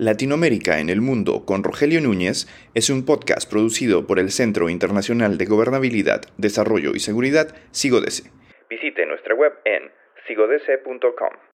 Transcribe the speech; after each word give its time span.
Latinoamérica 0.00 0.80
en 0.80 0.88
el 0.88 1.02
Mundo 1.02 1.44
con 1.44 1.62
Rogelio 1.62 2.00
Núñez 2.00 2.48
es 2.74 2.88
un 2.88 3.04
podcast 3.04 3.46
producido 3.50 4.06
por 4.06 4.18
el 4.18 4.30
Centro 4.30 4.70
Internacional 4.70 5.36
de 5.36 5.44
Gobernabilidad, 5.44 6.22
Desarrollo 6.38 6.92
y 6.94 7.00
Seguridad, 7.00 7.54
SIGODESE. 7.72 8.30
Visite 8.70 9.04
nuestra 9.04 9.34
web 9.34 9.52
en 9.66 9.90
sigodese.com. 10.26 11.49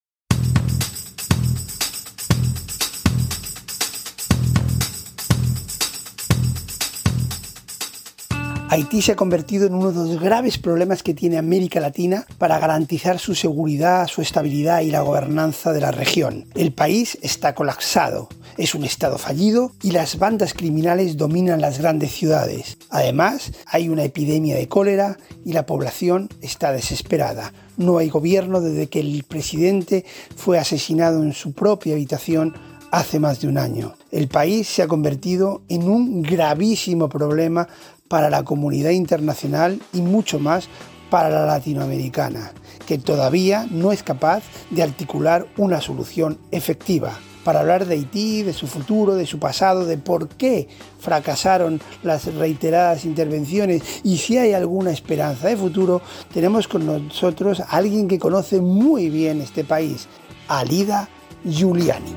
Haití 8.68 9.00
se 9.00 9.12
ha 9.12 9.16
convertido 9.16 9.68
en 9.68 9.74
uno 9.74 9.92
de 9.92 10.08
los 10.08 10.20
graves 10.20 10.58
problemas 10.58 11.04
que 11.04 11.14
tiene 11.14 11.38
América 11.38 11.78
Latina 11.78 12.26
para 12.36 12.58
garantizar 12.58 13.20
su 13.20 13.36
seguridad, 13.36 14.08
su 14.08 14.22
estabilidad 14.22 14.80
y 14.80 14.90
la 14.90 15.02
gobernanza 15.02 15.72
de 15.72 15.80
la 15.80 15.92
región. 15.92 16.46
El 16.56 16.72
país 16.72 17.16
está 17.22 17.54
colapsado, 17.54 18.28
es 18.58 18.74
un 18.74 18.82
estado 18.82 19.18
fallido 19.18 19.70
y 19.82 19.92
las 19.92 20.18
bandas 20.18 20.52
criminales 20.52 21.16
dominan 21.16 21.60
las 21.60 21.78
grandes 21.78 22.10
ciudades. 22.10 22.76
Además, 22.90 23.52
hay 23.66 23.88
una 23.88 24.02
epidemia 24.02 24.56
de 24.56 24.66
cólera 24.66 25.16
y 25.44 25.52
la 25.52 25.64
población 25.64 26.28
está 26.42 26.72
desesperada. 26.72 27.52
No 27.76 27.98
hay 27.98 28.08
gobierno 28.08 28.60
desde 28.60 28.88
que 28.88 28.98
el 28.98 29.22
presidente 29.22 30.04
fue 30.34 30.58
asesinado 30.58 31.22
en 31.22 31.34
su 31.34 31.52
propia 31.52 31.94
habitación 31.94 32.54
hace 32.90 33.20
más 33.20 33.40
de 33.40 33.48
un 33.48 33.58
año. 33.58 33.94
El 34.10 34.28
país 34.28 34.68
se 34.68 34.82
ha 34.82 34.88
convertido 34.88 35.62
en 35.68 35.88
un 35.88 36.22
gravísimo 36.22 37.08
problema 37.08 37.68
para 38.08 38.30
la 38.30 38.44
comunidad 38.44 38.90
internacional 38.90 39.80
y 39.92 40.00
mucho 40.00 40.38
más 40.38 40.68
para 41.10 41.30
la 41.30 41.46
latinoamericana, 41.46 42.52
que 42.86 42.98
todavía 42.98 43.66
no 43.70 43.92
es 43.92 44.02
capaz 44.02 44.42
de 44.70 44.82
articular 44.82 45.46
una 45.56 45.80
solución 45.80 46.38
efectiva. 46.50 47.12
Para 47.44 47.60
hablar 47.60 47.86
de 47.86 47.94
Haití, 47.94 48.42
de 48.42 48.52
su 48.52 48.66
futuro, 48.66 49.14
de 49.14 49.24
su 49.24 49.38
pasado, 49.38 49.84
de 49.84 49.98
por 49.98 50.28
qué 50.30 50.66
fracasaron 50.98 51.80
las 52.02 52.26
reiteradas 52.34 53.04
intervenciones 53.04 53.82
y 54.02 54.16
si 54.16 54.36
hay 54.36 54.52
alguna 54.52 54.90
esperanza 54.90 55.46
de 55.46 55.56
futuro, 55.56 56.02
tenemos 56.34 56.66
con 56.66 56.84
nosotros 56.84 57.60
a 57.60 57.64
alguien 57.66 58.08
que 58.08 58.18
conoce 58.18 58.60
muy 58.60 59.10
bien 59.10 59.40
este 59.40 59.62
país, 59.62 60.08
Alida 60.48 61.08
Giuliani. 61.44 62.15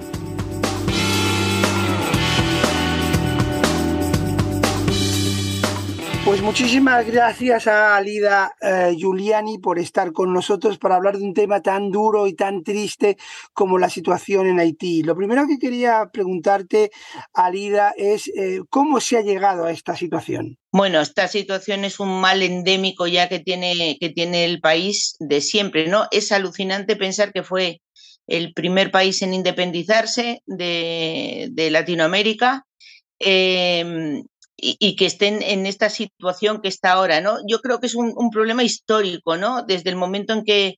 Pues 6.30 6.44
muchísimas 6.44 7.08
gracias 7.08 7.66
a 7.66 7.97
Alida 7.97 8.53
eh, 8.61 8.94
Giuliani 8.95 9.58
por 9.58 9.80
estar 9.80 10.13
con 10.13 10.31
nosotros 10.31 10.77
para 10.77 10.95
hablar 10.95 11.17
de 11.17 11.23
un 11.23 11.33
tema 11.33 11.63
tan 11.63 11.89
duro 11.89 12.27
y 12.27 12.36
tan 12.36 12.63
triste 12.63 13.17
como 13.52 13.80
la 13.80 13.89
situación 13.89 14.45
en 14.45 14.59
Haití. 14.59 15.02
Lo 15.02 15.16
primero 15.16 15.47
que 15.47 15.58
quería 15.58 16.08
preguntarte, 16.13 16.91
Alida, 17.33 17.95
es 17.97 18.27
eh, 18.27 18.59
cómo 18.69 18.99
se 18.99 19.17
ha 19.17 19.21
llegado 19.21 19.66
a 19.66 19.71
esta 19.71 19.95
situación. 19.95 20.59
Bueno, 20.71 21.02
esta 21.02 21.27
situación 21.27 21.83
es 21.83 21.99
un 21.99 22.21
mal 22.21 22.43
endémico 22.43 23.08
ya 23.08 23.27
que 23.27 23.39
tiene, 23.39 23.97
que 23.99 24.09
tiene 24.09 24.45
el 24.45 24.61
país 24.61 25.16
de 25.19 25.41
siempre, 25.41 25.88
¿no? 25.88 26.05
Es 26.11 26.31
alucinante 26.31 26.95
pensar 26.95 27.33
que 27.33 27.41
fue 27.41 27.81
el 28.27 28.53
primer 28.53 28.91
país 28.91 29.23
en 29.23 29.33
independizarse 29.33 30.43
de, 30.45 31.69
Latinoamérica. 31.71 32.67
Eh, 33.19 34.21
y, 34.61 34.95
que 34.95 35.05
estén 35.05 35.41
en 35.41 35.65
esta 35.65 35.89
situación 35.89 36.61
que 36.61 36.67
está 36.67 36.93
ahora, 36.93 37.21
¿no? 37.21 37.38
Yo 37.47 37.59
creo 37.59 37.79
que 37.79 37.88
es 37.88 37.95
un, 37.95 38.13
problema 38.31 38.63
histórico, 38.63 39.38
¿no? 39.38 39.63
Desde 39.63 39.89
el 39.89 39.95
momento 39.95 40.33
en 40.33 40.43
que, 40.43 40.75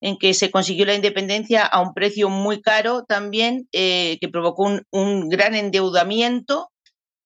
en 0.00 0.16
que 0.18 0.34
se 0.34 0.50
consiguió 0.50 0.86
la 0.86 0.94
independencia 0.94 1.64
a 1.64 1.80
un 1.80 1.94
precio 1.94 2.28
muy 2.28 2.60
caro 2.60 3.04
también, 3.04 3.68
eh, 3.72 4.18
que 4.20 4.28
provocó 4.28 4.70
un, 4.90 5.28
gran 5.28 5.54
endeudamiento 5.54 6.70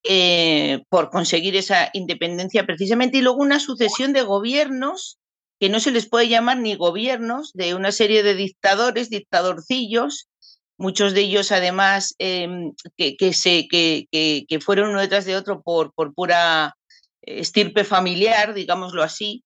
eh, 0.05 0.83
por 0.89 1.11
conseguir 1.11 1.57
esa 1.57 1.91
independencia 1.93 2.65
precisamente, 2.65 3.19
y 3.19 3.23
luego 3.23 3.39
una 3.39 3.61
sucesión 3.61 4.13
de 4.13 4.23
gobiernos 4.23 5.19
que 5.61 5.69
no 5.69 5.81
se 5.81 5.91
les 5.91 6.09
puede 6.09 6.29
llamar 6.29 6.59
ni 6.59 6.77
gobiernos, 6.77 7.51
de 7.53 7.75
una 7.75 7.91
serie 7.91 8.23
de 8.23 8.35
dictadores, 8.35 9.11
dictadorcillos, 9.11 10.29
muchos 10.79 11.13
de 11.13 11.23
ellos 11.23 11.53
además 11.53 12.15
em, 12.19 12.73
que, 12.97 13.33
se, 13.35 13.69
que, 13.69 14.07
que, 14.11 14.61
fueron 14.61 14.91
uno 14.91 15.01
detrás 15.01 15.25
de 15.25 15.37
otro 15.37 15.61
por, 15.63 15.93
por 15.93 16.15
pura 16.15 16.77
estirpe 17.21 17.85
familiar, 17.85 18.55
digámoslo 18.55 19.03
así, 19.03 19.45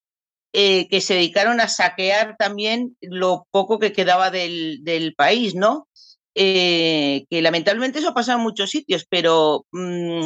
eh, 0.52 0.88
que 0.88 1.00
se 1.00 1.14
dedicaron 1.14 1.60
a 1.60 1.68
saquear 1.68 2.36
también 2.38 2.96
lo 3.00 3.46
poco 3.50 3.78
que 3.78 3.92
quedaba 3.92 4.30
del, 4.30 4.84
del 4.84 5.14
país, 5.14 5.54
¿no? 5.54 5.88
Eh, 6.34 7.24
que 7.28 7.42
lamentablemente 7.42 7.98
eso 7.98 8.10
ha 8.10 8.14
pasado 8.14 8.38
en 8.38 8.44
muchos 8.44 8.70
sitios, 8.70 9.06
pero 9.08 9.66
mm, 9.72 10.22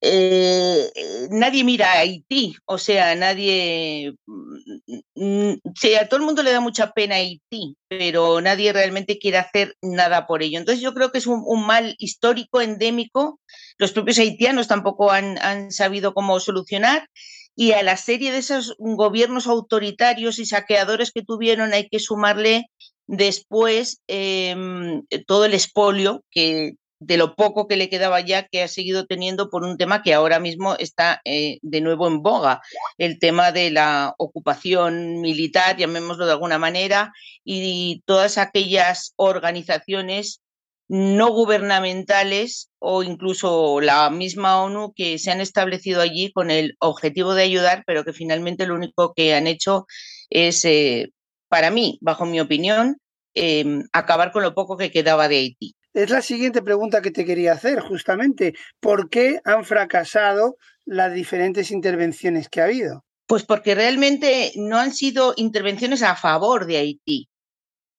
eh, 0.00 0.90
nadie 1.30 1.64
mira 1.64 1.92
a 1.92 2.00
Haití, 2.00 2.54
o 2.66 2.78
sea, 2.78 3.14
nadie, 3.14 4.14
mm, 4.26 4.98
mm, 5.14 5.60
a 6.00 6.06
todo 6.06 6.20
el 6.20 6.26
mundo 6.26 6.42
le 6.42 6.52
da 6.52 6.60
mucha 6.60 6.92
pena 6.92 7.14
a 7.14 7.18
Haití, 7.18 7.76
pero 7.88 8.40
nadie 8.40 8.72
realmente 8.72 9.18
quiere 9.18 9.38
hacer 9.38 9.74
nada 9.80 10.26
por 10.26 10.42
ello. 10.42 10.58
Entonces 10.58 10.82
yo 10.82 10.92
creo 10.94 11.12
que 11.12 11.18
es 11.18 11.26
un, 11.26 11.66
mal 11.66 11.96
histórico, 11.98 12.60
endémico, 12.60 13.40
los 13.78 13.92
propios 13.92 14.18
haitianos 14.18 14.68
tampoco 14.68 15.10
han, 15.10 15.70
sabido 15.70 16.14
cómo 16.14 16.40
solucionar 16.40 17.08
y 17.54 17.72
a 17.72 17.82
la 17.82 17.96
serie 17.96 18.32
de 18.32 18.38
esos 18.38 18.76
gobiernos 18.78 19.46
autoritarios 19.46 20.38
y 20.38 20.46
saqueadores 20.46 21.10
que 21.12 21.22
tuvieron 21.22 21.72
hay 21.72 21.88
que 21.88 21.98
sumarle 21.98 22.66
después 23.06 24.00
em, 24.08 25.04
todo 25.26 25.46
el 25.46 25.54
expolio 25.54 26.22
que 26.30 26.74
de 26.98 27.16
lo 27.16 27.34
poco 27.34 27.68
que 27.68 27.76
le 27.76 27.90
quedaba 27.90 28.20
ya 28.20 28.46
que 28.48 28.62
ha 28.62 28.68
seguido 28.68 29.06
teniendo 29.06 29.50
por 29.50 29.64
un 29.64 29.76
tema 29.76 30.02
que 30.02 30.14
ahora 30.14 30.40
mismo 30.40 30.76
está 30.78 31.20
eh, 31.24 31.58
de 31.62 31.80
nuevo 31.80 32.08
en 32.08 32.22
boga, 32.22 32.62
el 32.98 33.18
tema 33.18 33.52
de 33.52 33.70
la 33.70 34.14
ocupación 34.18 35.20
militar, 35.20 35.76
llamémoslo 35.76 36.26
de 36.26 36.32
alguna 36.32 36.58
manera, 36.58 37.12
y 37.44 38.02
todas 38.06 38.38
aquellas 38.38 39.12
organizaciones 39.16 40.40
no 40.88 41.32
gubernamentales 41.32 42.70
o 42.78 43.02
incluso 43.02 43.80
la 43.80 44.08
misma 44.10 44.62
ONU 44.62 44.92
que 44.94 45.18
se 45.18 45.30
han 45.30 45.40
establecido 45.40 46.00
allí 46.00 46.32
con 46.32 46.50
el 46.50 46.76
objetivo 46.78 47.34
de 47.34 47.42
ayudar, 47.42 47.82
pero 47.86 48.04
que 48.04 48.12
finalmente 48.12 48.66
lo 48.66 48.74
único 48.74 49.12
que 49.14 49.34
han 49.34 49.46
hecho 49.46 49.86
es, 50.30 50.64
eh, 50.64 51.12
para 51.48 51.70
mí, 51.70 51.98
bajo 52.00 52.24
mi 52.24 52.40
opinión, 52.40 52.98
em, 53.34 53.84
acabar 53.92 54.32
con 54.32 54.42
lo 54.42 54.54
poco 54.54 54.76
que 54.76 54.90
quedaba 54.90 55.28
de 55.28 55.36
Haití. 55.38 55.76
Es 55.96 56.10
la 56.10 56.20
siguiente 56.20 56.60
pregunta 56.60 57.00
que 57.00 57.10
te 57.10 57.24
quería 57.24 57.54
hacer, 57.54 57.80
justamente. 57.80 58.52
¿Por 58.80 59.08
qué 59.08 59.40
han 59.44 59.64
fracasado 59.64 60.58
las 60.84 61.14
diferentes 61.14 61.70
intervenciones 61.70 62.50
que 62.50 62.60
ha 62.60 62.64
habido? 62.64 63.06
Pues 63.26 63.44
porque 63.44 63.74
realmente 63.74 64.52
no 64.56 64.76
han 64.76 64.92
sido 64.92 65.32
intervenciones 65.38 66.02
a 66.02 66.14
favor 66.14 66.66
de 66.66 66.76
Haití, 66.76 67.30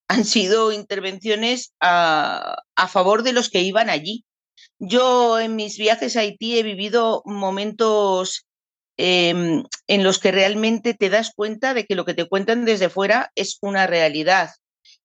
han 0.06 0.24
sido 0.24 0.70
intervenciones 0.70 1.72
a, 1.80 2.62
favor 2.88 3.24
de 3.24 3.32
los 3.32 3.50
que 3.50 3.62
iban 3.62 3.90
allí. 3.90 4.24
Yo 4.78 5.40
en 5.40 5.56
mis 5.56 5.76
viajes 5.76 6.16
a 6.16 6.20
Haití 6.20 6.56
he 6.56 6.62
vivido 6.62 7.22
momentos 7.24 8.46
em, 8.96 9.64
en 9.88 10.04
los 10.04 10.20
que 10.20 10.30
realmente 10.30 10.94
te 10.94 11.10
das 11.10 11.32
cuenta 11.34 11.74
de 11.74 11.84
que 11.84 11.96
lo 11.96 12.04
que 12.04 12.14
te 12.14 12.28
cuentan 12.28 12.64
desde 12.64 12.90
fuera 12.90 13.32
es 13.34 13.58
una 13.60 13.88
realidad 13.88 14.50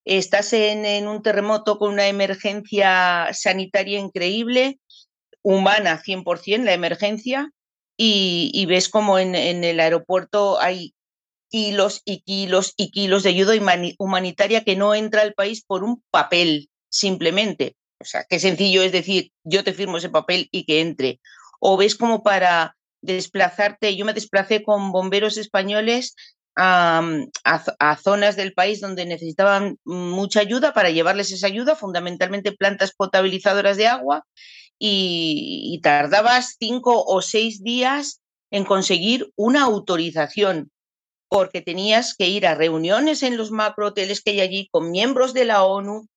estás 0.04 0.52
en, 0.52 1.08
un 1.08 1.22
terremoto 1.22 1.78
con 1.78 1.92
una 1.92 2.08
emergencia 2.08 3.28
sanitaria 3.32 3.98
increíble, 3.98 4.78
humana 5.42 6.00
100% 6.02 6.64
la 6.64 6.72
emergencia, 6.72 7.50
y, 7.96 8.66
ves 8.66 8.88
como 8.88 9.18
en, 9.18 9.34
el 9.34 9.78
aeropuerto 9.78 10.60
hay 10.60 10.94
kilos 11.48 12.02
y 12.04 12.22
kilos 12.22 12.74
y 12.76 12.90
kilos 12.90 13.22
de 13.22 13.28
ayuda 13.30 13.54
humanitaria 13.98 14.64
que 14.64 14.74
no 14.74 14.94
entra 14.94 15.22
al 15.22 15.34
país 15.34 15.64
por 15.64 15.84
un 15.84 16.02
papel, 16.10 16.68
simplemente. 16.88 17.76
O 18.00 18.04
sea, 18.04 18.24
qué 18.28 18.40
sencillo 18.40 18.82
es 18.82 18.90
decir, 18.90 19.30
yo 19.44 19.62
te 19.62 19.72
firmo 19.72 19.98
ese 19.98 20.08
papel 20.08 20.48
y 20.50 20.64
que 20.64 20.80
entre. 20.80 21.20
O 21.60 21.76
ves 21.76 21.94
como 21.94 22.24
para 22.24 22.76
desplazarte, 23.02 23.94
yo 23.94 24.04
me 24.04 24.14
desplacé 24.14 24.64
con 24.64 24.90
bomberos 24.90 25.36
españoles 25.36 26.16
a, 26.56 27.98
zonas 28.02 28.36
del 28.36 28.52
país 28.52 28.80
donde 28.80 29.06
necesitaban 29.06 29.78
mucha 29.84 30.40
ayuda 30.40 30.72
para 30.72 30.90
llevarles 30.90 31.32
esa 31.32 31.46
ayuda, 31.46 31.76
fundamentalmente 31.76 32.52
plantas 32.52 32.92
potabilizadoras 32.92 33.76
de 33.76 33.86
agua, 33.86 34.24
y, 34.78 35.80
tardabas 35.82 36.56
cinco 36.58 37.04
o 37.04 37.22
seis 37.22 37.62
días 37.62 38.20
en 38.50 38.64
conseguir 38.64 39.32
una 39.36 39.62
autorización, 39.62 40.70
porque 41.28 41.62
tenías 41.62 42.14
que 42.14 42.28
ir 42.28 42.46
a 42.46 42.54
reuniones 42.54 43.22
en 43.22 43.36
los 43.36 43.50
macro 43.50 43.88
hoteles 43.88 44.22
que 44.22 44.32
hay 44.32 44.40
allí 44.40 44.68
con 44.70 44.90
miembros 44.90 45.32
de 45.34 45.44
la 45.44 45.64
ONU, 45.64 46.08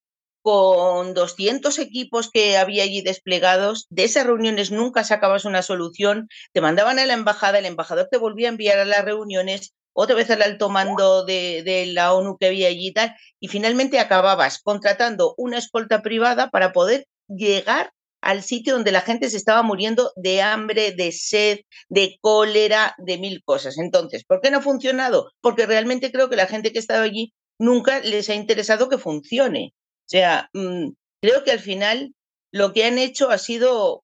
con 0.48 1.14
200 1.14 1.78
equipos 1.80 2.30
que 2.32 2.58
había 2.58 2.84
allí 2.84 3.02
desplegados. 3.02 3.86
De 3.90 4.06
esas 4.06 4.26
reuniones 4.26 4.72
nunca 4.72 5.04
sacabas 5.04 5.44
una 5.44 5.62
solución, 5.62 6.30
te 6.54 6.62
mandaban 6.62 7.00
a 7.00 7.06
la 7.06 7.14
embajada, 7.14 7.60
el 7.60 7.66
embajador 7.66 8.08
te 8.10 8.18
volvía 8.18 8.48
a 8.48 8.52
enviar 8.52 8.80
a 8.80 8.86
las 8.86 9.04
reuniones, 9.04 9.74
otra 10.00 10.16
vez 10.16 10.30
al 10.30 10.44
alto 10.44 10.70
mando 10.70 11.26
de, 11.26 11.86
la 11.88 12.14
ONU 12.14 12.38
que 12.38 12.46
había 12.46 12.68
allí 12.68 12.90
y 12.90 12.94
tal, 12.94 13.16
y 13.40 13.48
finalmente 13.48 13.98
acababas 14.00 14.62
contratando 14.62 15.34
una 15.38 15.58
escolta 15.58 16.04
privada 16.04 16.52
para 16.52 16.72
poder 16.72 17.08
llegar 17.28 17.92
al 18.22 18.44
sitio 18.44 18.74
donde 18.74 18.92
la 18.92 19.02
gente 19.02 19.28
se 19.32 19.38
estaba 19.38 19.64
muriendo 19.64 20.12
de 20.16 20.44
hambre, 20.44 20.92
de 20.92 21.12
sed, 21.12 21.62
de 21.90 22.20
cólera, 22.22 22.94
de 23.00 23.18
mil 23.18 23.42
cosas. 23.44 23.80
Entonces, 23.80 24.24
¿por 24.24 24.40
qué 24.40 24.52
no 24.52 24.60
ha 24.60 24.62
funcionado? 24.62 25.32
Porque 25.42 25.66
realmente 25.66 26.12
creo 26.12 26.30
que 26.30 26.36
la 26.36 26.46
gente 26.46 26.72
que 26.72 26.78
ha 26.78 26.82
estado 26.82 27.02
allí 27.02 27.34
nunca 27.58 28.00
les 28.02 28.30
ha 28.30 28.36
interesado 28.36 28.90
que 28.90 29.00
funcione. 29.00 29.74
O 30.06 30.10
sea, 30.10 30.50
mm, 30.54 30.90
creo 31.22 31.44
que 31.44 31.52
al 31.52 31.60
final 31.60 32.14
lo 32.52 32.72
que 32.72 32.86
han 32.86 33.00
hecho 33.00 33.32
ha 33.32 33.40
sido 33.40 34.04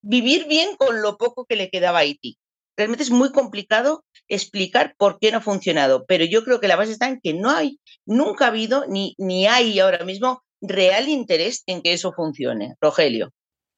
vivir 0.00 0.46
bien 0.46 0.74
con 0.76 1.02
lo 1.02 1.18
poco 1.18 1.44
que 1.44 1.56
le 1.56 1.68
quedaba 1.68 1.98
a 1.98 2.02
Haití. 2.02 2.38
Realmente 2.76 3.04
es 3.04 3.10
muy 3.10 3.32
complicado 3.32 4.04
explicar 4.28 4.94
por 4.98 5.18
qué 5.18 5.30
no 5.30 5.38
ha 5.38 5.40
funcionado, 5.40 6.04
pero 6.06 6.24
yo 6.24 6.44
creo 6.44 6.60
que 6.60 6.68
la 6.68 6.76
base 6.76 6.92
está 6.92 7.08
en 7.08 7.20
que 7.22 7.34
no 7.34 7.50
hay, 7.50 7.78
nunca 8.04 8.46
ha 8.46 8.48
habido 8.48 8.84
ni, 8.86 9.14
ni 9.18 9.46
hay 9.46 9.78
ahora 9.78 10.04
mismo 10.04 10.42
real 10.60 11.08
interés 11.08 11.62
en 11.66 11.82
que 11.82 11.92
eso 11.92 12.12
funcione. 12.12 12.74
Rogelio. 12.80 13.32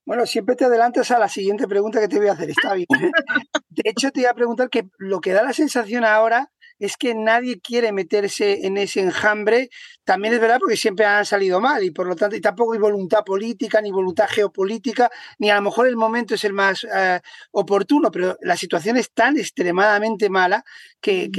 Bueno, 0.06 0.24
siempre 0.24 0.56
te 0.56 0.64
adelantas 0.64 1.10
a 1.10 1.18
la 1.18 1.28
siguiente 1.28 1.68
pregunta 1.68 2.00
que 2.00 2.08
te 2.08 2.18
voy 2.18 2.28
a 2.28 2.32
hacer, 2.32 2.48
está 2.50 2.72
bien. 2.74 2.86
¿eh? 2.98 3.10
De 3.68 3.90
hecho, 3.90 4.10
te 4.10 4.20
iba 4.20 4.30
a 4.30 4.34
preguntar 4.34 4.70
que 4.70 4.88
lo 4.96 5.20
que 5.20 5.32
da 5.32 5.42
la 5.42 5.52
sensación 5.52 6.04
ahora 6.04 6.50
es 6.78 6.96
que 6.96 7.14
nadie 7.14 7.60
quiere 7.60 7.92
meterse 7.92 8.66
en 8.66 8.76
ese 8.76 9.00
enjambre. 9.00 9.70
También 10.04 10.34
es 10.34 10.40
verdad 10.40 10.58
porque 10.60 10.76
siempre 10.76 11.06
han 11.06 11.26
salido 11.26 11.60
mal 11.60 11.82
y 11.84 11.90
por 11.90 12.06
lo 12.06 12.16
tanto 12.16 12.36
y 12.36 12.40
tampoco 12.40 12.72
hay 12.72 12.78
voluntad 12.78 13.24
política 13.24 13.80
ni 13.80 13.90
voluntad 13.90 14.28
geopolítica, 14.28 15.10
ni 15.38 15.50
a 15.50 15.56
lo 15.56 15.62
mejor 15.62 15.86
el 15.86 15.96
momento 15.96 16.34
es 16.34 16.44
el 16.44 16.52
más 16.52 16.84
eh, 16.84 17.20
oportuno, 17.52 18.10
pero 18.10 18.36
la 18.42 18.56
situación 18.56 18.96
es 18.96 19.12
tan 19.12 19.38
extremadamente 19.38 20.30
mala 20.30 20.64
que, 21.00 21.30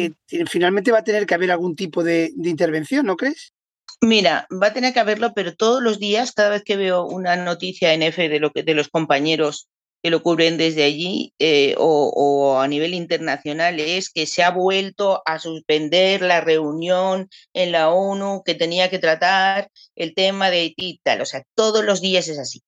finalmente 0.48 0.92
va 0.92 1.00
a 1.00 1.04
tener 1.04 1.26
que 1.26 1.36
haber 1.36 1.52
algún 1.52 1.76
tipo 1.76 2.04
de 2.04 2.32
intervención, 2.44 3.06
¿no 3.06 3.18
crees? 3.18 3.54
Mira, 4.02 4.48
va 4.52 4.68
a 4.68 4.74
tener 4.74 4.94
que 4.94 5.02
haberlo, 5.02 5.34
pero 5.34 5.56
todos 5.56 5.84
los 5.84 6.00
días, 6.00 6.32
cada 6.32 6.50
vez 6.50 6.64
que 6.64 6.78
veo 6.78 7.06
una 7.06 7.36
noticia 7.36 7.94
en 7.94 8.02
F 8.02 8.30
de, 8.30 8.40
lo 8.40 8.52
que, 8.52 8.64
de 8.64 8.74
los 8.74 8.88
compañeros 8.88 9.68
que 10.02 10.10
lo 10.10 10.24
cubren 10.24 10.58
desde 10.58 10.84
allí 10.84 11.34
eh, 11.40 11.76
o, 11.78 12.60
a 12.60 12.68
nivel 12.68 12.94
internacional, 12.94 13.80
es 13.80 14.10
que 14.10 14.26
se 14.26 14.44
ha 14.44 14.52
vuelto 14.52 15.22
a 15.26 15.40
suspender 15.40 16.22
la 16.22 16.42
reunión 16.42 17.30
en 17.54 17.72
la 17.72 17.90
ONU 17.90 18.44
que 18.46 18.56
tenía 18.56 18.90
que 18.90 19.00
tratar 19.00 19.70
el 19.96 20.14
tema 20.16 20.50
de 20.50 20.60
Haití 20.60 20.90
y 20.90 21.00
tal. 21.04 21.22
O 21.22 21.26
sea, 21.26 21.44
todos 21.56 21.84
los 21.84 22.02
días 22.02 22.28
es 22.28 22.40
así. 22.40 22.62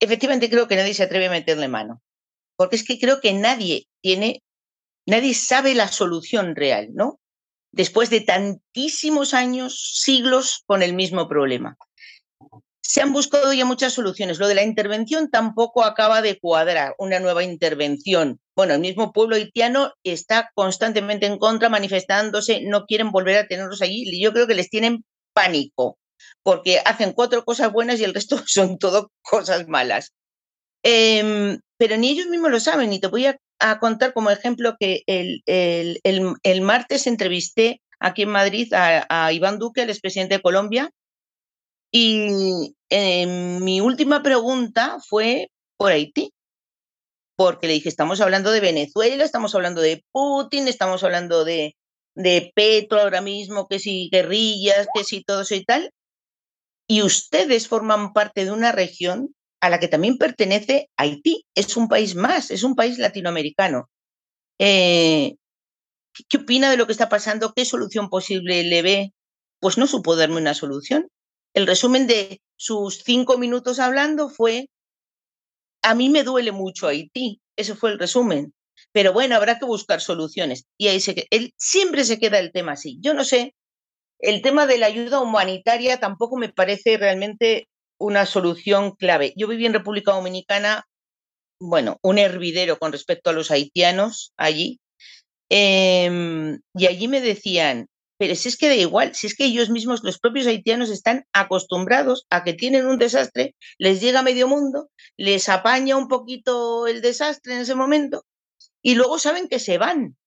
Efectivamente, 0.00 0.50
creo 0.50 0.66
que 0.66 0.76
nadie 0.76 0.94
se 0.94 1.04
atreve 1.04 1.26
a 1.26 1.30
meterle 1.30 1.68
mano, 1.68 2.02
porque 2.56 2.76
es 2.76 2.84
que 2.84 2.98
creo 2.98 3.20
que 3.20 3.32
nadie 3.32 3.86
tiene, 4.00 4.42
nadie 5.06 5.34
sabe 5.34 5.74
la 5.74 5.88
solución 5.88 6.56
real, 6.56 6.88
¿no? 6.94 7.20
después 7.72 8.10
de 8.10 8.20
tantísimos 8.20 9.34
años, 9.34 10.00
siglos 10.02 10.62
con 10.66 10.82
el 10.82 10.94
mismo 10.94 11.28
problema. 11.28 11.76
Se 12.90 13.00
han 13.00 13.12
buscado 13.12 13.52
ya 13.52 13.64
muchas 13.64 13.92
soluciones. 13.92 14.40
Lo 14.40 14.48
de 14.48 14.56
la 14.56 14.64
intervención 14.64 15.30
tampoco 15.30 15.84
acaba 15.84 16.22
de 16.22 16.40
cuadrar, 16.40 16.96
una 16.98 17.20
nueva 17.20 17.44
intervención. 17.44 18.40
Bueno, 18.56 18.74
el 18.74 18.80
mismo 18.80 19.12
pueblo 19.12 19.36
haitiano 19.36 19.92
está 20.02 20.50
constantemente 20.56 21.26
en 21.26 21.38
contra, 21.38 21.68
manifestándose, 21.68 22.62
no 22.62 22.86
quieren 22.86 23.12
volver 23.12 23.36
a 23.36 23.46
tenerlos 23.46 23.80
allí. 23.80 24.20
Yo 24.20 24.32
creo 24.32 24.48
que 24.48 24.56
les 24.56 24.70
tienen 24.70 25.04
pánico, 25.32 26.00
porque 26.42 26.80
hacen 26.84 27.12
cuatro 27.12 27.44
cosas 27.44 27.70
buenas 27.70 28.00
y 28.00 28.04
el 28.04 28.12
resto 28.12 28.42
son 28.48 28.76
todo 28.76 29.12
cosas 29.22 29.68
malas. 29.68 30.12
Em, 30.82 31.60
pero 31.76 31.96
ni 31.96 32.08
ellos 32.10 32.26
mismos 32.26 32.50
lo 32.50 32.58
saben, 32.58 32.92
y 32.92 32.98
te 32.98 33.06
voy 33.06 33.26
a, 33.26 33.38
contar 33.78 34.12
como 34.14 34.30
ejemplo 34.30 34.74
que 34.80 35.04
el, 35.06 35.42
el, 35.46 36.60
martes 36.62 37.06
entrevisté 37.06 37.82
aquí 38.00 38.22
en 38.22 38.30
Madrid 38.30 38.72
a, 38.72 39.32
Iván 39.32 39.60
Duque, 39.60 39.82
el 39.82 39.90
expresidente 39.90 40.34
de 40.34 40.42
Colombia, 40.42 40.90
y 41.92 42.74
em, 42.88 43.62
mi 43.62 43.80
última 43.80 44.22
pregunta 44.22 44.98
fue 45.08 45.48
por 45.76 45.92
Haití, 45.92 46.32
porque 47.36 47.66
le 47.66 47.74
dije, 47.74 47.88
estamos 47.88 48.20
hablando 48.20 48.50
de 48.52 48.60
Venezuela, 48.60 49.24
estamos 49.24 49.54
hablando 49.54 49.80
de 49.80 50.04
Putin, 50.12 50.68
estamos 50.68 51.02
hablando 51.04 51.44
de, 51.44 51.74
de 52.14 52.52
Petro 52.54 53.00
ahora 53.00 53.22
mismo, 53.22 53.66
que 53.68 53.78
si 53.78 54.08
guerrillas, 54.12 54.88
que 54.94 55.04
si 55.04 55.24
todo 55.24 55.42
eso 55.42 55.54
y 55.54 55.64
tal, 55.64 55.90
y 56.86 57.02
ustedes 57.02 57.68
forman 57.68 58.12
parte 58.12 58.44
de 58.44 58.50
una 58.50 58.72
región 58.72 59.34
a 59.60 59.70
la 59.70 59.78
que 59.78 59.88
también 59.88 60.18
pertenece 60.18 60.90
Haití. 60.96 61.44
Es 61.54 61.76
un 61.76 61.88
país 61.88 62.14
más, 62.14 62.50
es 62.50 62.64
un 62.64 62.74
país 62.74 62.98
latinoamericano. 62.98 63.88
Eh, 64.58 65.36
¿Qué 66.28 66.38
opina 66.38 66.70
de 66.70 66.76
lo 66.76 66.86
que 66.86 66.92
está 66.92 67.08
pasando? 67.08 67.52
¿Qué 67.54 67.64
solución 67.64 68.08
posible 68.10 68.64
le 68.64 68.82
ve? 68.82 69.14
Pues 69.60 69.78
no 69.78 69.86
supo 69.86 70.16
darme 70.16 70.38
una 70.38 70.54
solución. 70.54 71.08
El 71.54 71.66
resumen 71.66 72.06
de 72.06 72.40
sus 72.56 73.02
cinco 73.04 73.38
minutos 73.38 73.78
hablando 73.78 74.28
fue, 74.28 74.68
a 75.82 75.94
mí 75.94 76.08
me 76.08 76.22
duele 76.22 76.52
mucho 76.52 76.86
Haití. 76.86 77.40
Ese 77.56 77.74
fue 77.74 77.90
el 77.90 77.98
resumen. 77.98 78.52
Pero 78.92 79.12
bueno, 79.12 79.36
habrá 79.36 79.58
que 79.58 79.66
buscar 79.66 80.00
soluciones. 80.00 80.64
Y 80.78 80.88
ahí 80.88 81.00
se, 81.00 81.26
él, 81.30 81.52
siempre 81.56 82.04
se 82.04 82.18
queda 82.18 82.38
el 82.38 82.52
tema 82.52 82.72
así. 82.72 82.98
Yo 83.00 83.14
no 83.14 83.24
sé, 83.24 83.54
el 84.20 84.42
tema 84.42 84.66
de 84.66 84.78
la 84.78 84.86
ayuda 84.86 85.20
humanitaria 85.20 85.98
tampoco 85.98 86.36
me 86.36 86.50
parece 86.50 86.96
realmente 86.98 87.68
una 87.98 88.26
solución 88.26 88.92
clave. 88.92 89.32
Yo 89.36 89.48
viví 89.48 89.66
en 89.66 89.74
República 89.74 90.12
Dominicana, 90.12 90.84
bueno, 91.60 91.98
un 92.02 92.18
hervidero 92.18 92.78
con 92.78 92.92
respecto 92.92 93.30
a 93.30 93.32
los 93.32 93.50
haitianos 93.50 94.32
allí, 94.36 94.80
em, 95.50 96.60
y 96.74 96.86
allí 96.86 97.08
me 97.08 97.20
decían, 97.20 97.88
pero 98.20 98.34
si 98.34 98.50
es 98.50 98.58
que 98.58 98.68
da 98.68 98.74
igual, 98.74 99.14
si 99.14 99.26
es 99.26 99.34
que 99.34 99.46
ellos 99.46 99.70
mismos, 99.70 100.04
los 100.04 100.18
propios 100.18 100.46
haitianos, 100.46 100.90
están 100.90 101.24
acostumbrados 101.32 102.26
a 102.28 102.44
que 102.44 102.52
tienen 102.52 102.84
un 102.84 102.98
desastre, 102.98 103.54
les 103.78 104.02
llega 104.02 104.20
medio 104.20 104.46
mundo, 104.46 104.90
les 105.16 105.48
apaña 105.48 105.96
un 105.96 106.06
poquito 106.06 106.86
el 106.86 107.00
desastre 107.00 107.54
en 107.54 107.60
ese 107.60 107.74
momento, 107.74 108.26
y 108.82 108.94
luego 108.94 109.18
saben 109.18 109.48
que 109.48 109.58
se 109.58 109.78
van, 109.78 110.18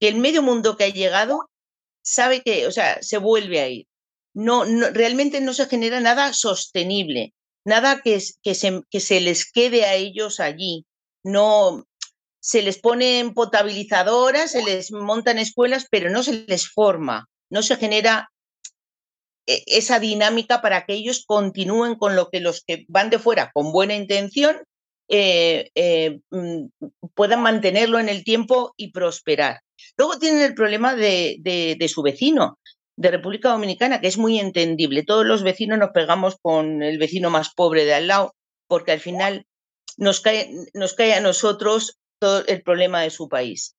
que 0.00 0.08
el 0.08 0.16
medio 0.16 0.40
mundo 0.40 0.78
que 0.78 0.84
ha 0.84 0.88
llegado 0.88 1.50
sabe 2.02 2.40
que, 2.40 2.66
o 2.66 2.70
sea, 2.72 3.02
se 3.02 3.18
vuelve 3.18 3.60
a 3.60 3.68
ir 3.68 3.86
no, 4.32 4.64
realmente 4.64 5.42
no 5.42 5.52
se 5.52 5.66
genera 5.66 6.00
nada 6.00 6.32
sostenible, 6.32 7.34
nada 7.66 8.00
que, 8.00 8.18
que, 8.42 8.54
se, 8.54 8.80
que 8.90 9.00
se 9.00 9.20
les 9.20 9.50
quede 9.50 9.84
a 9.84 9.94
ellos 9.94 10.40
allí. 10.40 10.86
No 11.22 11.84
se 12.40 12.62
les 12.62 12.78
ponen 12.78 13.34
potabilizadoras, 13.34 14.52
se 14.52 14.62
les 14.62 14.90
montan 14.92 15.38
escuelas, 15.38 15.86
pero 15.90 16.10
no 16.10 16.22
se 16.22 16.44
les 16.46 16.68
forma, 16.68 17.28
no 17.50 17.62
se 17.62 17.76
genera 17.76 18.30
e, 19.46 19.62
esa 19.66 20.00
dinámica 20.00 20.62
para 20.62 20.86
que 20.86 20.94
ellos 20.94 21.24
continúen 21.26 21.96
con 21.96 22.16
lo 22.16 22.30
que 22.30 22.40
los 22.40 22.64
que 22.66 22.86
van 22.88 23.10
de 23.10 23.18
fuera 23.18 23.50
con 23.52 23.72
buena 23.72 23.94
intención 23.94 24.56
eh, 25.08 25.70
eh, 25.74 26.20
mm, 26.30 26.66
puedan 27.14 27.42
mantenerlo 27.42 27.98
en 27.98 28.08
el 28.08 28.24
tiempo 28.24 28.72
y 28.76 28.92
prosperar. 28.92 29.60
Luego 29.96 30.18
tienen 30.18 30.42
el 30.42 30.54
problema 30.54 30.94
de, 30.94 31.36
de, 31.40 31.88
su 31.88 32.02
vecino, 32.02 32.58
de 32.96 33.10
República 33.10 33.50
Dominicana, 33.50 34.00
que 34.00 34.06
es 34.06 34.18
muy 34.18 34.38
entendible. 34.38 35.02
Todos 35.02 35.26
los 35.26 35.42
vecinos 35.42 35.78
nos 35.78 35.90
pegamos 35.90 36.36
con 36.40 36.82
el 36.82 36.98
vecino 36.98 37.28
más 37.28 37.52
pobre 37.54 37.84
de 37.84 37.94
al 37.94 38.06
lado, 38.06 38.34
porque 38.68 38.92
al 38.92 39.00
final 39.00 39.46
nos 39.96 40.20
cae, 40.20 40.50
nos 40.74 40.94
cae 40.94 41.14
a 41.14 41.20
nosotros 41.20 41.98
el 42.46 42.62
problema 42.62 43.02
de 43.02 43.10
su 43.10 43.28
país. 43.28 43.74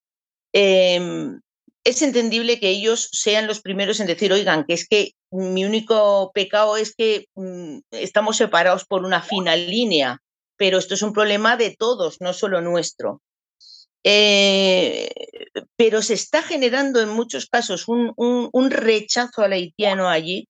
Em, 0.54 1.40
es 1.84 2.02
entendible 2.02 2.60
que 2.60 2.70
ellos 2.70 3.10
sean 3.12 3.48
los 3.48 3.62
primeros 3.62 4.00
en 4.00 4.08
decir, 4.08 4.32
oigan, 4.34 4.66
que 4.66 4.74
es 4.74 4.88
que 4.88 5.14
mi 5.32 5.66
único 5.66 6.32
pecado 6.34 6.78
es 6.78 6.94
que 6.96 7.26
mm, 7.36 7.80
estamos 7.92 8.38
separados 8.38 8.86
por 8.86 9.06
una 9.06 9.22
fina 9.22 9.56
línea, 9.56 10.22
pero 10.58 10.78
esto 10.78 10.94
es 10.94 11.02
un 11.02 11.14
problema 11.14 11.58
de 11.58 11.76
todos, 11.76 12.22
no 12.22 12.34
solo 12.34 12.62
nuestro. 12.62 13.22
Eh, 14.04 15.10
pero 15.76 16.02
se 16.02 16.16
está 16.16 16.42
generando 16.42 17.02
en 17.02 17.10
muchos 17.10 17.46
casos 17.46 17.86
un, 17.88 18.72
rechazo 18.72 19.44
al 19.44 19.54
haitiano 19.54 20.10
allí. 20.10 20.48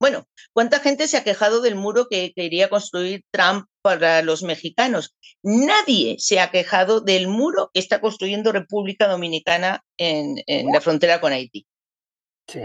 Bueno, 0.00 0.26
¿cuánta 0.52 0.80
gente 0.80 1.06
se 1.06 1.16
ha 1.16 1.24
quejado 1.24 1.60
del 1.60 1.76
muro 1.76 2.08
que 2.08 2.32
quería 2.34 2.68
construir 2.68 3.22
Trump 3.30 3.66
para 3.82 4.22
los 4.22 4.42
mexicanos? 4.42 5.14
Nadie 5.42 6.16
se 6.18 6.40
ha 6.40 6.50
quejado 6.50 7.00
del 7.00 7.28
muro 7.28 7.70
que 7.72 7.80
está 7.80 8.00
construyendo 8.00 8.52
República 8.52 9.06
Dominicana 9.06 9.82
en, 9.96 10.36
la 10.72 10.80
frontera 10.80 11.20
con 11.20 11.32
Haití. 11.32 11.66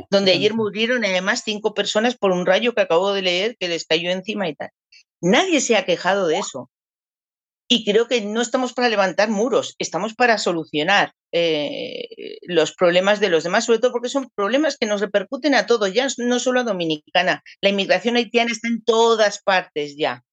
donde 0.10 0.32
ayer 0.34 0.54
murieron 0.54 1.06
además 1.06 1.44
cinco 1.46 1.74
personas 1.74 2.18
por 2.18 2.32
un 2.32 2.46
rayo 2.46 2.74
que 2.74 2.82
acabo 2.82 3.14
de 3.14 3.22
leer 3.22 3.56
que 3.58 3.70
les 3.70 3.86
cayó 3.86 4.10
encima 4.10 4.50
y 4.50 4.56
tal. 4.56 4.70
Nadie 5.22 5.62
se 5.62 5.78
ha 5.78 5.86
quejado 5.86 6.28
de 6.28 6.40
eso. 6.40 6.70
Y 7.72 7.86
creo 7.86 8.08
que 8.08 8.22
no 8.22 8.42
estamos 8.42 8.74
para 8.74 8.90
levantar 8.90 9.30
muros, 9.30 9.76
estamos 9.78 10.16
para 10.16 10.40
solucionar 10.40 11.14
eh, 11.32 12.08
los 12.48 12.74
problemas 12.74 13.20
de 13.20 13.30
los 13.30 13.44
demás, 13.44 13.66
sobre 13.66 13.78
todo 13.78 13.92
porque 13.92 14.10
son 14.10 14.32
problemas 14.34 14.76
que 14.76 14.88
nos 14.88 15.02
repercuten 15.02 15.54
a 15.54 15.68
todos, 15.68 15.94
ya 15.94 16.08
no 16.18 16.40
solo 16.40 16.62
a 16.62 16.64
Dominicana. 16.64 17.44
La 17.62 17.70
inmigración 17.70 18.16
haitiana 18.16 18.52
está 18.52 18.68
en 18.70 18.84
todas 18.84 19.44
partes 19.44 19.96
ya. 19.96 20.24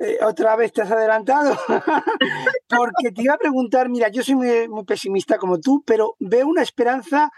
Eh, 0.00 0.18
otra 0.22 0.56
vez 0.56 0.72
te 0.72 0.82
has 0.82 0.90
adelantado, 0.90 1.56
porque 2.68 3.12
te 3.14 3.22
iba 3.22 3.34
a 3.34 3.38
preguntar, 3.38 3.88
mira, 3.88 4.08
yo 4.08 4.24
soy 4.24 4.34
muy, 4.34 4.68
muy, 4.68 4.84
pesimista 4.84 5.38
como 5.38 5.60
tú, 5.60 5.84
pero 5.86 6.16
veo 6.18 6.48
una 6.48 6.62
esperanza 6.62 7.30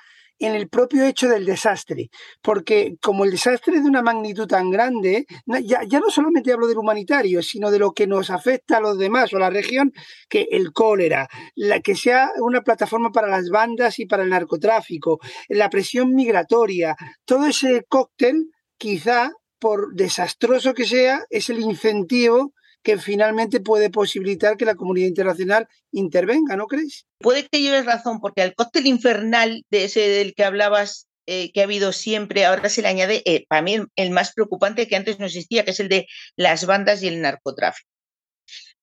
en 0.47 0.55
el 0.55 0.69
propio 0.69 1.05
hecho 1.05 1.29
del 1.29 1.45
desastre, 1.45 2.11
porque 2.43 2.97
como 3.01 3.25
el 3.25 3.31
desastre 3.31 3.77
es 3.77 3.83
de 3.83 3.89
una 3.89 4.03
magnitud 4.03 4.47
tan 4.47 4.71
grande, 4.71 5.27
ya, 5.65 5.83
ya, 5.89 6.01
no 6.01 6.11
solamente 6.11 6.53
hablo 6.53 6.67
del 6.67 6.79
humanitario, 6.79 7.43
sino 7.43 7.71
de 7.71 7.79
lo 7.79 7.93
que 7.93 8.07
nos 8.07 8.31
afecta 8.31 8.79
a 8.79 8.81
los 8.81 8.99
demás 8.99 9.33
o 9.33 9.37
a 9.37 9.41
la 9.41 9.51
región, 9.51 9.93
que 10.29 10.49
el 10.51 10.73
cólera, 10.73 11.29
la 11.55 11.81
que 11.81 11.95
sea 11.95 12.31
una 12.41 12.63
plataforma 12.63 13.11
para 13.11 13.29
las 13.29 13.51
bandas 13.51 13.99
y 13.99 14.07
para 14.07 14.25
el 14.25 14.31
narcotráfico, 14.31 15.19
la 15.49 15.71
presión 15.71 16.15
migratoria, 16.15 16.97
todo 17.25 17.47
ese 17.47 17.85
cóctel, 17.89 18.51
quizá, 18.77 19.33
por 19.59 19.95
desastroso 19.95 20.75
que 20.75 20.87
sea, 20.87 21.25
es 21.31 21.49
el 21.51 21.61
incentivo 21.61 22.53
que 22.83 22.99
finalmente 22.99 23.61
puede 23.61 23.91
posibilitar 23.91 24.57
que 24.57 24.65
la 24.65 24.75
comunidad 24.75 25.09
internacional 25.09 25.69
intervenga, 25.93 26.57
¿no 26.57 26.67
crees? 26.67 27.07
Puede 27.19 27.47
que 27.47 27.61
lleves 27.61 27.87
razón, 27.87 28.21
porque 28.21 28.43
al 28.43 28.55
cóctel 28.55 28.87
infernal 28.87 29.65
de 29.71 29.85
ese 29.85 30.01
del 30.01 30.35
que 30.35 30.45
hablabas, 30.45 31.09
eh, 31.27 31.53
que 31.53 31.61
ha 31.61 31.65
habido 31.65 31.93
siempre, 31.93 32.45
ahora 32.45 32.69
se 32.69 32.83
le 32.83 32.89
añade, 32.89 33.23
eh, 33.25 33.47
para 33.49 33.62
mí, 33.62 33.79
el, 33.97 34.11
más 34.11 34.33
preocupante 34.33 34.89
que 34.89 34.97
antes 34.97 35.19
no 35.19 35.27
existía, 35.27 35.65
que 35.65 35.71
es 35.71 35.81
el 35.81 35.89
de 35.89 36.07
las 36.37 36.67
bandas 36.67 37.03
y 37.03 37.09
el 37.09 37.21
narcotráfico. 37.21 37.89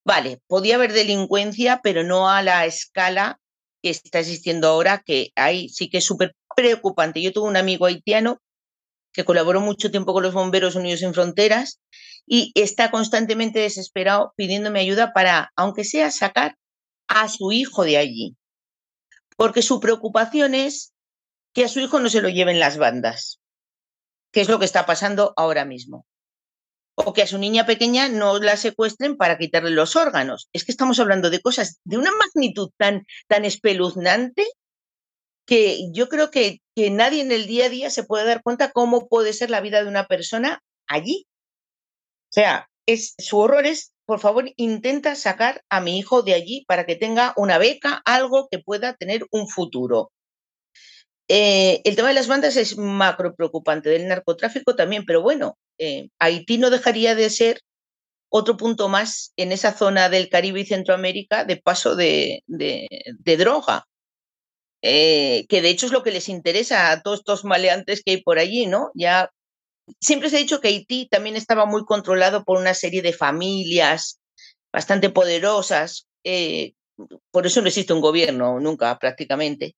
Vale, 0.06 0.39
podía 0.48 0.75
haber 0.75 0.94
delincuencia, 0.94 1.82
pero 1.84 2.03
no 2.03 2.29
a 2.29 2.41
la 2.41 2.65
escala 2.65 3.39
que 3.84 3.89
está 3.89 4.20
existiendo 4.20 4.68
ahora, 4.68 5.03
que 5.06 5.32
ahí 5.36 5.70
sí 5.70 5.89
que 5.89 5.98
es 5.98 6.06
súper 6.06 6.36
preocupante. 6.56 7.22
Yo 7.22 7.34
tuve 7.34 7.50
un 7.50 7.58
amigo 7.58 7.86
haitiano 7.86 8.41
que 9.12 9.25
colaboró 9.25 9.62
mucho 9.62 9.92
tiempo 9.92 10.13
con 10.13 10.24
los 10.24 10.34
Bomberos 10.34 10.75
Unidos 10.75 11.00
sin 11.00 11.13
Fronteras 11.13 11.80
y 12.25 12.51
está 12.56 12.92
constantemente 12.92 13.60
desesperado 13.60 14.34
pidiéndome 14.36 14.80
ayuda 14.80 15.13
para, 15.13 15.51
aunque 15.56 15.84
sea, 15.84 16.12
sacar 16.12 16.56
a 17.08 17.28
su 17.28 17.51
hijo 17.51 17.84
de 17.84 17.98
allí. 17.98 18.38
Porque 19.36 19.62
su 19.62 19.80
preocupación 19.80 20.54
es 20.54 20.94
que 21.54 21.63
a 21.63 21.68
su 21.68 21.80
hijo 21.80 22.00
no 22.00 22.10
se 22.10 22.22
lo 22.22 22.30
lleven 22.30 22.60
las 22.60 22.78
bandas, 22.78 23.39
que 24.32 24.42
es 24.42 24.50
lo 24.50 24.60
que 24.60 24.66
está 24.66 24.86
pasando 24.86 25.34
ahora 25.36 25.66
mismo. 25.66 26.06
O 26.94 27.13
que 27.13 27.24
a 27.24 27.28
su 27.28 27.38
niña 27.38 27.66
pequeña 27.66 28.10
no 28.10 28.38
la 28.39 28.58
secuestren 28.58 29.16
para 29.16 29.38
quitarle 29.38 29.72
los 29.72 29.96
órganos. 29.96 30.50
Es 30.54 30.66
que 30.66 30.72
estamos 30.72 31.00
hablando 31.00 31.30
de 31.30 31.42
cosas 31.42 31.80
de 31.86 31.98
una 31.98 32.12
magnitud 32.12 32.70
tan, 32.78 33.06
tan 33.28 33.46
espeluznante 33.46 34.46
que 35.50 35.91
yo 35.91 36.10
creo 36.10 36.29
que, 36.29 36.62
que 36.75 36.91
nadie 36.91 37.24
en 37.24 37.32
el 37.32 37.48
día 37.48 37.65
a 37.65 37.70
día 37.70 37.89
se 37.89 38.03
puede 38.03 38.24
dar 38.24 38.44
cuenta 38.44 38.70
cómo 38.70 39.08
puede 39.10 39.34
ser 39.34 39.50
la 39.50 39.62
vida 39.62 39.82
de 39.82 39.89
una 39.89 40.06
persona 40.06 40.62
allí. 40.86 41.25
O 42.29 42.34
sea, 42.34 42.70
es, 42.86 43.15
su 43.18 43.39
horror 43.39 43.65
es, 43.65 43.91
por 44.06 44.20
favor, 44.20 44.51
intenta 44.58 45.15
sacar 45.15 45.63
a 45.68 45.82
mi 45.82 45.98
hijo 45.98 46.22
de 46.22 46.36
allí 46.36 46.65
para 46.68 46.86
que 46.86 46.96
tenga 46.96 47.34
una 47.36 47.58
beca, 47.58 48.00
algo 48.06 48.48
que 48.51 48.60
pueda 48.60 48.94
tener 48.94 49.25
un 49.32 49.48
futuro. 49.48 50.12
Eh, 51.27 51.82
el 51.84 51.96
tema 51.96 52.10
de 52.10 52.13
las 52.13 52.27
bandas 52.27 52.56
es 52.56 52.77
macro 52.77 53.34
preocupante, 53.34 53.89
del 53.89 54.08
narcotráfico 54.08 54.75
también, 54.75 55.03
pero 55.03 55.24
bueno, 55.24 55.58
eh, 55.79 56.10
Haití 56.20 56.60
no 56.60 56.70
dejaría 56.70 57.15
de 57.15 57.32
ser 57.32 57.62
otro 58.32 58.56
punto 58.56 58.88
más 58.88 59.34
en 59.36 59.51
esa 59.51 59.75
zona 59.75 60.10
del 60.10 60.29
Caribe 60.29 60.60
y 60.60 60.65
Centroamérica 60.68 61.44
de 61.44 61.58
paso 61.58 61.96
de 61.96 62.44
droga. 63.25 63.88
Eh, 64.81 65.45
que 65.50 65.62
de 65.62 65.69
hecho 65.69 65.88
es 65.88 65.91
lo 65.91 66.03
que 66.03 66.12
les 66.12 66.29
interesa 66.29 66.91
a 66.91 67.01
todos 67.01 67.19
estos 67.19 67.43
maleantes 67.43 68.01
que 68.03 68.12
hay 68.12 68.21
por 68.21 68.39
allí, 68.39 68.65
¿no? 68.65 68.91
Ya 68.93 69.29
siempre 70.00 70.29
se 70.29 70.38
ha 70.38 70.39
dicho 70.39 70.62
que 70.62 70.69
Haití 70.69 71.07
también 71.09 71.36
estaba 71.36 71.65
muy 71.65 71.83
controlado 71.86 72.43
por 72.43 72.57
una 72.59 72.74
serie 72.74 73.01
de 73.01 73.13
familias 73.13 74.19
bastante 74.71 75.09
poderosas, 75.09 76.07
eh, 76.24 76.74
por 77.31 77.48
eso 77.48 77.62
no 77.62 77.67
existe 77.67 77.93
un 77.93 78.01
gobierno 78.01 78.59
nunca 78.59 78.98
prácticamente, 79.00 79.75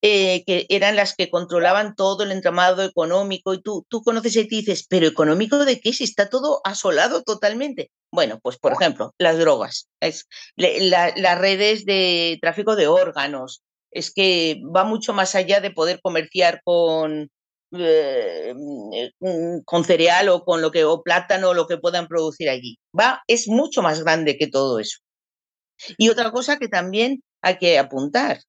eh, 0.00 0.42
que 0.44 0.66
eran 0.68 0.96
las 0.96 1.14
que 1.14 1.30
controlaban 1.30 1.94
todo 1.94 2.24
el 2.24 2.32
entramado 2.32 2.82
económico 2.82 3.54
y 3.54 3.62
tú, 3.62 3.86
tú 3.88 4.02
conoces 4.02 4.36
Haití 4.36 4.56
y 4.56 4.60
dices, 4.60 4.86
pero 4.88 5.06
económico 5.06 5.64
de 5.64 5.80
qué 5.80 5.92
si 5.92 6.04
está 6.04 6.28
todo 6.28 6.60
asolado 6.64 7.22
totalmente. 7.22 7.90
Bueno, 8.10 8.40
pues 8.42 8.58
por 8.58 8.72
ejemplo, 8.72 9.14
las 9.18 9.38
drogas, 9.38 9.88
es, 10.00 10.26
las 10.56 11.38
redes 11.38 11.84
de 11.84 12.38
tráfico 12.40 12.74
de 12.74 12.88
órganos, 12.88 13.62
es 13.92 14.12
que 14.12 14.60
va 14.74 14.84
mucho 14.84 15.12
más 15.12 15.34
allá 15.34 15.60
de 15.60 15.70
poder 15.70 16.00
comerciar 16.02 16.60
con, 16.64 17.30
eh, 17.72 18.54
mm, 19.20 19.60
con 19.64 19.84
cereal 19.84 20.28
o 20.30 20.44
con 20.44 20.62
lo 20.62 20.70
que, 20.70 20.84
o 20.84 21.02
plátano 21.02 21.50
o 21.50 21.54
lo 21.54 21.66
que 21.66 21.78
puedan 21.78 22.08
producir 22.08 22.48
allí. 22.50 22.76
Va, 22.98 23.22
es 23.28 23.48
mucho 23.48 23.82
más 23.82 24.02
grande 24.02 24.36
que 24.38 24.48
todo 24.48 24.78
eso. 24.80 24.98
Y 25.98 26.08
otra 26.10 26.30
cosa 26.32 26.58
que 26.58 26.68
también 26.68 27.22
hay 27.42 27.58
que 27.58 27.78
apuntar, 27.78 28.40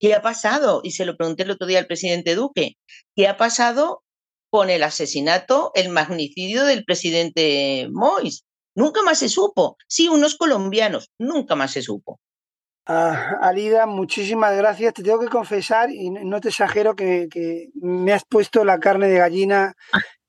¿qué 0.00 0.14
ha 0.14 0.22
pasado? 0.22 0.80
Y 0.84 0.92
se 0.92 1.06
lo 1.06 1.16
pregunté 1.16 1.44
el 1.44 1.52
otro 1.52 1.66
día 1.66 1.78
al 1.80 1.86
presidente 1.86 2.34
Duque, 2.34 2.74
¿qué 3.16 3.28
ha 3.28 3.36
pasado 3.36 4.02
con 4.50 4.70
el 4.70 4.82
asesinato, 4.82 5.72
el 5.74 5.90
magnicidio 5.90 6.64
del 6.64 6.84
presidente 6.84 7.88
Mois? 7.92 8.44
Nunca 8.76 9.02
más 9.02 9.20
se 9.20 9.28
supo. 9.28 9.76
Sí, 9.88 10.08
unos 10.08 10.36
colombianos, 10.36 11.10
nunca 11.18 11.54
más 11.54 11.72
se 11.72 11.82
supo. 11.82 12.18
Ah, 12.86 13.38
Alida, 13.40 13.86
muchísimas 13.86 14.56
gracias. 14.56 14.94
Te 14.94 15.02
tengo 15.02 15.20
que 15.20 15.28
confesar, 15.28 15.90
y 15.90 16.10
no 16.10 16.40
te 16.40 16.48
exagero, 16.48 16.94
que, 16.94 17.70
me 17.74 18.12
has 18.12 18.24
puesto 18.24 18.64
la 18.64 18.78
carne 18.78 19.08
de 19.08 19.18
gallina 19.18 19.74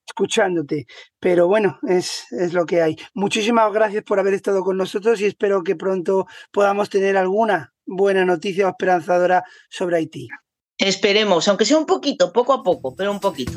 escuchándote. 0.08 0.86
Pero 1.20 1.48
bueno, 1.48 1.80
es, 1.88 2.26
es, 2.32 2.54
lo 2.54 2.66
que 2.66 2.82
hay. 2.82 2.96
Muchísimas 3.14 3.72
gracias 3.74 4.04
por 4.04 4.20
haber 4.20 4.34
estado 4.34 4.64
con 4.64 4.78
nosotros 4.78 5.20
y 5.20 5.26
espero 5.26 5.64
que 5.64 5.76
pronto 5.76 6.28
podamos 6.52 6.90
tener 6.90 7.18
alguna 7.18 7.74
buena 7.86 8.24
noticia 8.24 8.68
o 8.68 8.70
esperanzadora 8.70 9.44
sobre 9.70 9.98
Haití. 9.98 10.28
Esperemos, 10.78 11.48
aunque 11.48 11.66
sea 11.66 11.78
un 11.78 11.86
poquito, 11.86 12.32
poco 12.32 12.54
a 12.54 12.64
poco, 12.64 12.96
pero 12.96 13.12
un 13.12 13.20
poquito. 13.20 13.54